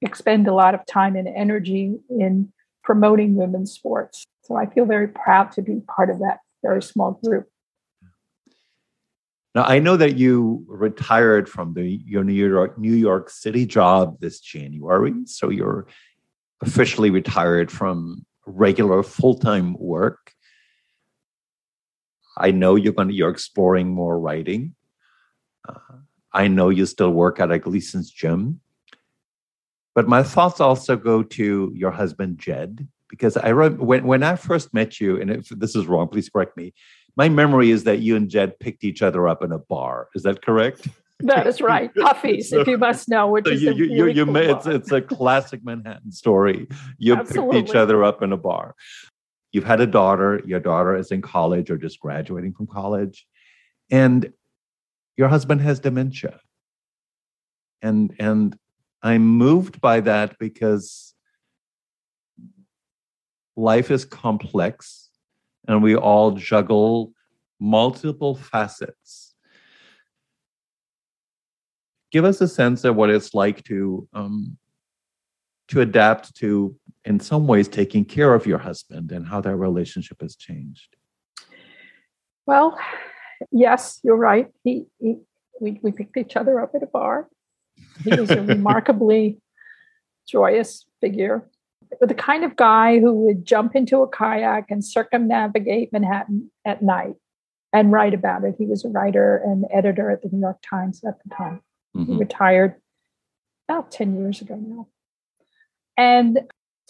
[0.00, 2.50] expend a lot of time and energy in
[2.82, 7.20] promoting women's sports so I feel very proud to be part of that very small
[7.24, 7.48] group.
[9.54, 14.20] Now I know that you retired from the your New York New York City job
[14.20, 15.86] this January, so you're
[16.62, 20.32] officially retired from regular full time work.
[22.36, 24.74] I know you're going to you're exploring more writing.
[25.68, 25.98] Uh,
[26.32, 28.60] I know you still work at a Gleason's gym,
[29.96, 34.36] but my thoughts also go to your husband Jed, because I wrote when when I
[34.36, 36.72] first met you, and if this is wrong, please correct me.
[37.16, 40.08] My memory is that you and Jed picked each other up in a bar.
[40.14, 40.88] Is that correct?
[41.22, 41.94] That is right.
[41.94, 44.90] Puffy's, so, if you must know, which so is you, you, you, cool it's it's
[44.90, 46.66] a classic Manhattan story.
[46.96, 47.58] You Absolutely.
[47.58, 48.74] picked each other up in a bar.
[49.52, 50.40] You've had a daughter.
[50.46, 53.26] Your daughter is in college or just graduating from college,
[53.90, 54.32] and
[55.18, 56.40] your husband has dementia.
[57.82, 58.56] And and
[59.02, 61.14] I'm moved by that because
[63.60, 65.10] life is complex
[65.68, 67.12] and we all juggle
[67.60, 69.34] multiple facets.
[72.10, 74.56] Give us a sense of what it's like to um,
[75.68, 80.20] to adapt to, in some ways, taking care of your husband and how that relationship
[80.20, 80.96] has changed.
[82.44, 82.76] Well,
[83.52, 84.48] yes, you're right.
[84.64, 85.18] He, he
[85.60, 87.28] we, we picked each other up at a bar.
[88.02, 89.38] He was a remarkably
[90.26, 91.48] joyous figure
[92.00, 97.14] the kind of guy who would jump into a kayak and circumnavigate Manhattan at night
[97.72, 98.56] and write about it.
[98.58, 101.60] He was a writer and editor at the New York Times at the time.
[101.96, 102.12] Mm-hmm.
[102.12, 102.74] He retired
[103.68, 104.88] about 10 years ago now.
[105.96, 106.40] And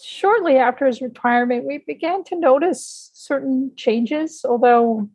[0.01, 5.09] shortly after his retirement, we began to notice certain changes, although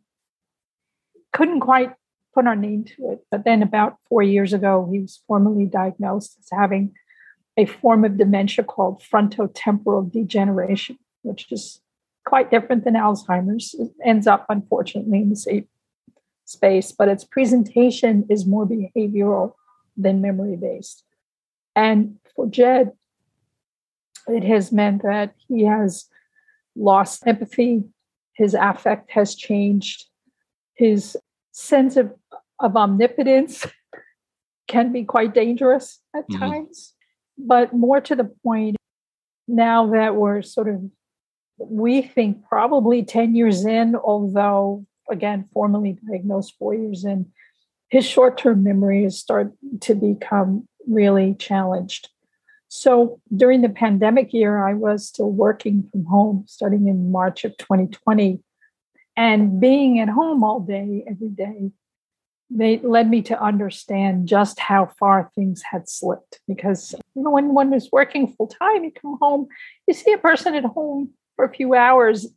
[1.33, 1.93] couldn't quite
[2.33, 3.19] put our name to it.
[3.31, 6.93] But then about four years ago, he was formally diagnosed as having
[7.57, 11.81] a form of dementia called frontotemporal degeneration, which is
[12.25, 13.73] quite different than Alzheimer's.
[13.73, 15.67] It ends up, unfortunately, in the same
[16.45, 19.53] space, but its presentation is more behavioral
[19.97, 21.03] than memory based.
[21.75, 22.93] And for Jed,
[24.27, 26.05] it has meant that he has
[26.75, 27.83] lost empathy,
[28.33, 30.05] his affect has changed,
[30.75, 31.17] his
[31.51, 32.13] sense of,
[32.59, 33.65] of omnipotence
[34.67, 36.39] can be quite dangerous at mm-hmm.
[36.39, 36.93] times.
[37.37, 38.77] But more to the point,
[39.47, 40.81] now that we're sort of,
[41.57, 47.27] we think probably 10 years in, although again, formally diagnosed four years in,
[47.89, 52.09] his short term memory is starting to become really challenged.
[52.67, 57.57] So during the pandemic year, I was still working from home starting in March of
[57.57, 58.39] 2020.
[59.15, 61.71] And being at home all day, every day,
[62.49, 66.39] they led me to understand just how far things had slipped.
[66.47, 69.47] Because you know, when one is working full time, you come home,
[69.87, 72.27] you see a person at home for a few hours,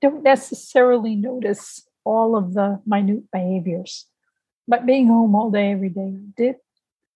[0.00, 4.06] don't necessarily notice all of the minute behaviors.
[4.66, 6.56] But being home all day, every day, did.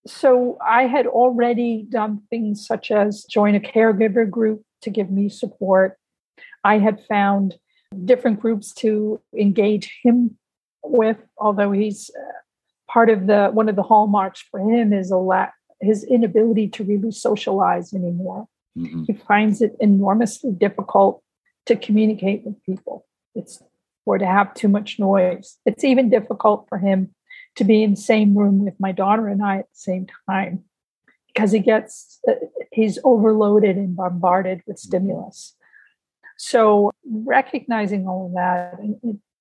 [0.07, 5.31] So I had already done things such as join a caregiver group to give me
[5.31, 5.99] support.
[6.63, 7.55] I had found
[8.05, 10.37] different groups to engage him
[10.85, 12.33] with, although he's uh,
[12.89, 16.85] part of the one of the hallmarks for him is a lack his inability to
[16.85, 18.47] really socialize anymore.
[18.77, 19.05] Mm-hmm.
[19.05, 21.23] He finds it enormously difficult
[21.67, 23.07] to communicate with people.
[23.35, 23.63] It's
[24.07, 25.59] or to have too much noise.
[25.65, 27.15] It's even difficult for him
[27.57, 30.65] to be in the same room with my daughter and I at the same time
[31.29, 32.33] because he gets uh,
[32.73, 35.57] he's overloaded and bombarded with stimulus.
[36.37, 38.79] So recognizing all of that,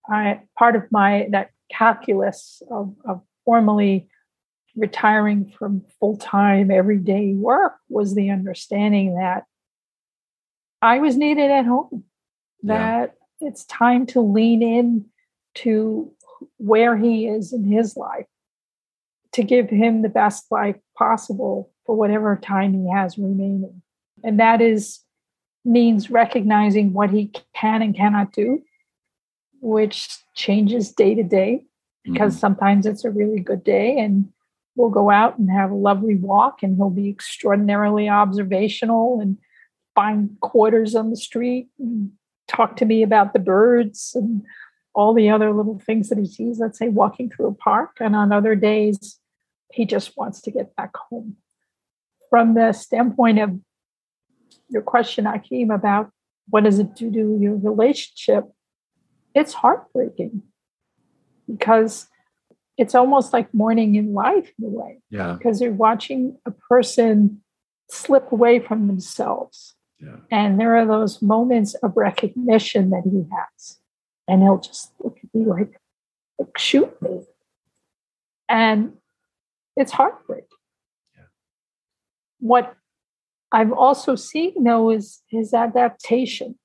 [0.09, 4.07] I part of my that calculus of, of formally
[4.75, 9.43] retiring from full time everyday work was the understanding that
[10.81, 12.03] I was needed at home,
[12.63, 13.47] that yeah.
[13.47, 15.05] it's time to lean in
[15.55, 16.11] to
[16.57, 18.25] where he is in his life
[19.33, 23.81] to give him the best life possible for whatever time he has remaining.
[24.23, 24.99] And that is
[25.65, 28.61] means recognizing what he can and cannot do,
[29.63, 31.63] which changes day to day
[32.03, 32.39] because mm-hmm.
[32.39, 34.27] sometimes it's a really good day and
[34.75, 39.37] we'll go out and have a lovely walk and he'll be extraordinarily observational and
[39.95, 42.11] find quarters on the street and
[42.49, 44.43] talk to me about the birds and
[44.93, 48.17] all the other little things that he sees let's say walking through a park and
[48.17, 49.17] on other days
[49.71, 51.37] he just wants to get back home
[52.29, 53.57] from the standpoint of
[54.67, 56.11] your question Achim about
[56.49, 58.43] what does it do to your relationship
[59.35, 60.43] it's heartbreaking
[61.47, 62.07] because
[62.77, 64.99] it's almost like mourning in life in a way.
[65.09, 65.33] Yeah.
[65.33, 67.41] Because you're watching a person
[67.89, 69.75] slip away from themselves.
[69.99, 70.17] Yeah.
[70.31, 73.77] And there are those moments of recognition that he has.
[74.27, 75.79] And he'll just look at me like,
[76.39, 77.21] like shoot me.
[78.49, 78.93] And
[79.75, 80.47] it's heartbreaking.
[81.15, 81.25] Yeah.
[82.39, 82.75] What
[83.51, 86.57] I've also seen though is his adaptation.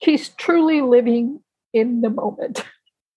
[0.00, 1.43] He's truly living
[1.74, 2.64] in the moment.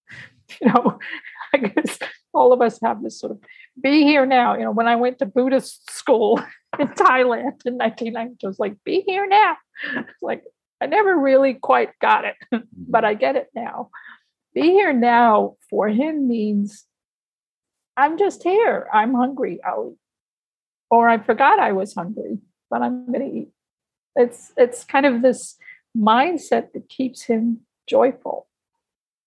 [0.61, 0.99] you know,
[1.53, 1.97] I guess
[2.33, 3.39] all of us have this sort of
[3.81, 4.57] be here now.
[4.57, 6.39] You know, when I went to Buddhist school
[6.79, 9.55] in Thailand in 1990, I was like, be here now.
[10.21, 10.43] Like,
[10.81, 13.89] I never really quite got it, but I get it now.
[14.53, 16.85] Be here now for him means
[17.95, 18.87] I'm just here.
[18.93, 19.59] I'm hungry.
[19.63, 19.99] I'll eat.
[20.89, 22.37] Or I forgot I was hungry,
[22.69, 23.49] but I'm going to eat.
[24.15, 25.57] It's it's kind of this
[25.97, 28.46] mindset that keeps him joyful.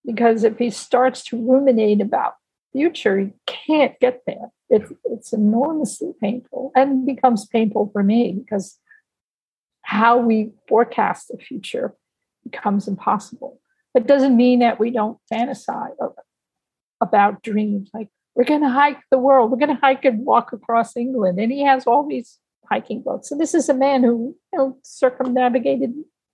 [0.05, 2.35] Because if he starts to ruminate about
[2.73, 4.51] future, he can't get there.
[4.69, 8.79] It's it's enormously painful and becomes painful for me because
[9.83, 11.95] how we forecast the future
[12.45, 13.61] becomes impossible.
[13.95, 15.97] It doesn't mean that we don't fantasize
[17.01, 20.53] about dreams like we're going to hike the world, we're going to hike and walk
[20.53, 22.39] across England, and he has all these
[22.71, 23.31] hiking books.
[23.31, 25.93] And this is a man who you know circumnavigated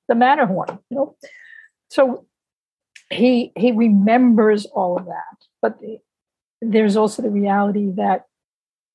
[0.09, 0.79] the Matterhorn.
[0.91, 1.17] You know,
[1.89, 2.27] so
[3.11, 5.99] he he remembers all of that, but the,
[6.61, 8.27] there's also the reality that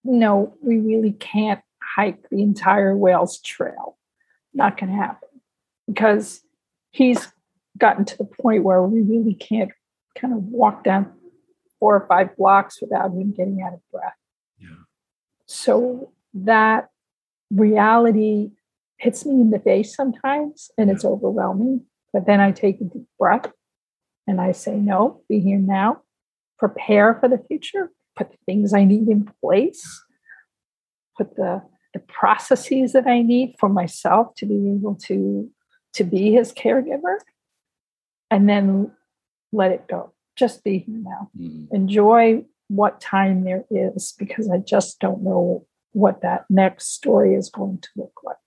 [0.03, 3.97] no, we really can't hike the entire Wales Trail.
[4.53, 5.29] Not going to happen
[5.87, 6.41] because
[6.91, 7.31] he's
[7.77, 9.71] gotten to the point where we really can't
[10.17, 11.11] kind of walk down
[11.79, 14.13] four or five blocks without him getting out of breath.
[14.59, 14.75] Yeah.
[15.45, 16.89] So that
[17.49, 18.51] reality
[18.97, 21.85] hits me in the face sometimes and it's overwhelming.
[22.11, 23.51] But then I take a deep breath
[24.27, 26.01] and I say, no, be here now,
[26.59, 30.03] prepare for the future, put the things I need in place,
[31.17, 31.63] put the,
[31.93, 35.49] the processes that I need for myself to be able to,
[35.93, 37.17] to be his caregiver,
[38.29, 38.91] and then
[39.51, 40.13] let it go.
[40.35, 41.29] Just be here now.
[41.37, 41.75] Mm-hmm.
[41.75, 47.49] Enjoy what time there is because I just don't know what that next story is
[47.49, 48.37] going to look like.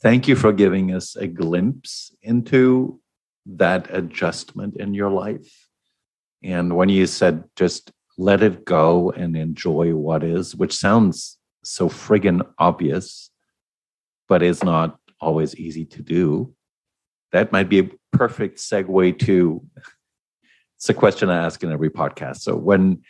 [0.00, 3.00] Thank you for giving us a glimpse into
[3.56, 5.68] that adjustment in your life.
[6.42, 11.88] And when you said just let it go and enjoy what is, which sounds so
[11.88, 13.30] friggin' obvious,
[14.28, 16.54] but is not always easy to do,
[17.32, 19.64] that might be a perfect segue to
[20.76, 22.38] it's a question I ask in every podcast.
[22.38, 23.02] So when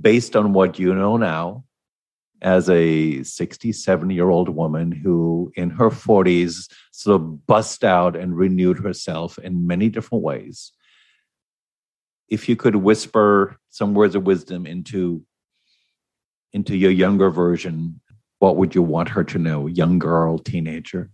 [0.00, 1.64] based on what you know now
[2.42, 8.36] as a 67 year old woman who in her 40s sort of bust out and
[8.36, 10.72] renewed herself in many different ways.
[12.28, 15.22] If you could whisper some words of wisdom into
[16.52, 18.00] into your younger version
[18.40, 19.66] what would you want her to know?
[19.66, 21.10] Young girl teenager?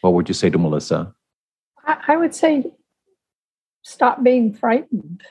[0.00, 1.12] What would you say to Malissa?
[1.84, 2.64] I, would say
[3.82, 5.22] stop being frightened.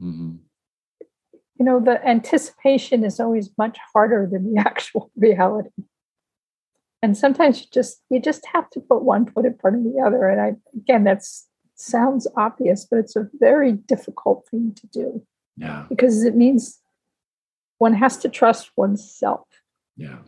[0.00, 0.45] Mm-hmm
[1.58, 5.70] you know the anticipation is always much harder than the actual reality.
[7.02, 10.00] And sometimes you just you just have to put one foot in front of the
[10.04, 10.28] other.
[10.28, 11.48] And i again that's
[11.78, 15.26] sounds obvious but it's a very difficult thing to do.
[15.56, 15.84] Yeah.
[15.88, 16.78] Because it means
[17.78, 19.46] one has to trust oneself.
[19.96, 20.18] Yeah.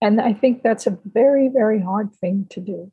[0.00, 2.92] And i think that's a very very hard thing to do.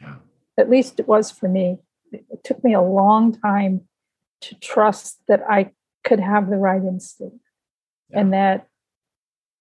[0.00, 0.16] Yeah.
[0.58, 1.78] At least it was for me.
[2.12, 3.82] It took me a long time
[4.40, 5.70] to trust that i
[6.08, 7.36] could have the right instinct
[8.08, 8.20] yeah.
[8.20, 8.66] and that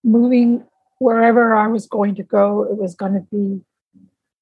[0.04, 0.64] moving
[1.00, 3.62] wherever I was going to go, it was going to be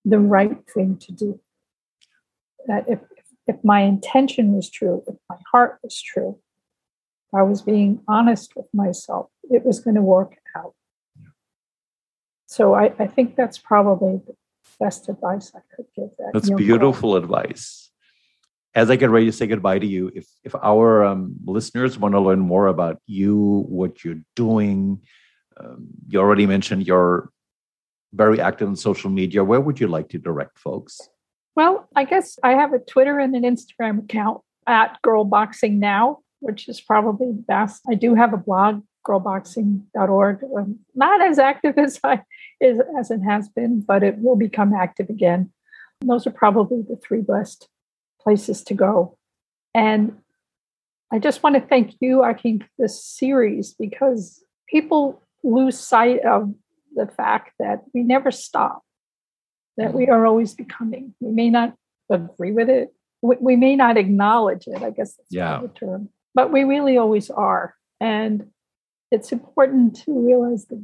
[0.06, 1.40] the right thing to do.
[2.68, 3.00] That if,
[3.48, 6.40] if my intention was true, if my heart was true,
[7.28, 10.74] if I was being honest with myself, it was going to work out.
[12.46, 14.36] So I, I think that's probably the
[14.80, 16.10] best advice I could give.
[16.18, 17.24] That that's beautiful girl.
[17.24, 17.85] advice
[18.76, 22.14] as I get ready to say goodbye to you, if if our um, listeners want
[22.14, 25.02] to learn more about you, what you're doing,
[25.58, 27.30] um, you already mentioned you're
[28.14, 29.44] very active on social media.
[29.44, 31.00] Where would you like to direct folks?
[31.56, 36.20] Well, I guess I have a Twitter and an Instagram account at Girl Boxing Now,
[36.42, 37.82] which is probably best.
[37.90, 40.44] I do have a blog, girlboxing.org.
[40.58, 42.22] Um, not as active as I
[42.62, 45.52] as, as it has been, but it will become active again.
[46.02, 47.70] Those are probably the three best
[48.26, 49.18] places to go.
[49.74, 50.18] And
[51.12, 56.54] I just want to thank you, Achim, for this series because people lose sight of
[56.96, 58.82] the fact that we never stop,
[59.78, 61.14] that we are always becoming.
[61.20, 61.76] We may not
[62.10, 65.60] agree with it, we, may not acknowledge it, I guess that's yeah.
[65.62, 67.76] the term, but we really always are.
[68.00, 68.50] And
[69.12, 70.84] it's important to realize that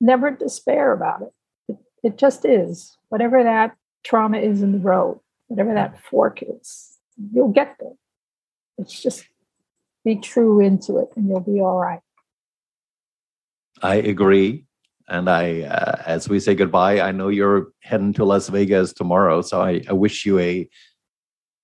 [0.00, 1.32] never despair about it.
[1.68, 2.96] It, it just is.
[3.08, 3.74] Whatever that
[4.04, 5.20] trauma is in the road,
[5.54, 6.98] whatever that fork is,
[7.32, 7.92] you'll get there.
[8.78, 9.24] It's just
[10.04, 12.00] be true into it and you'll be all right.
[13.82, 14.64] I agree.
[15.08, 19.42] And I, uh, as we say goodbye, I know you're heading to Las Vegas tomorrow.
[19.42, 20.68] So I, I wish you a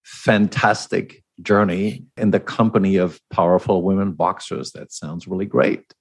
[0.04, 4.70] fantastic journey in the company of powerful women boxers.
[4.72, 5.94] That sounds really great.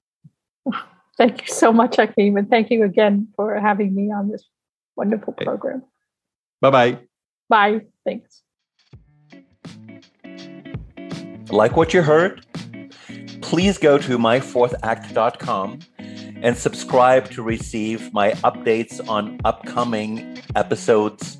[1.17, 2.37] Thank you so much, Achim.
[2.37, 4.45] And thank you again for having me on this
[4.95, 5.83] wonderful program.
[6.61, 7.08] Bye bye.
[7.49, 7.81] Bye.
[8.05, 8.43] Thanks.
[11.49, 12.45] Like what you heard?
[13.41, 21.37] Please go to myfourthact.com and subscribe to receive my updates on upcoming episodes.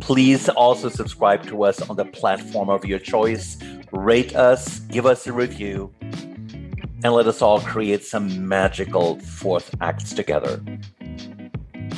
[0.00, 3.58] Please also subscribe to us on the platform of your choice
[3.92, 10.12] rate us, give us a review, and let us all create some magical fourth acts
[10.12, 10.62] together.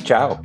[0.03, 0.41] Ciao.